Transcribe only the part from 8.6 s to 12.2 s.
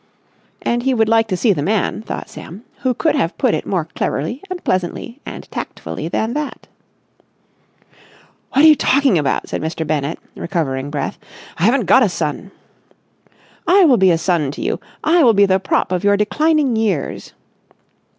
are you talking about?" said Mr. Bennett, recovering breath. "I haven't got a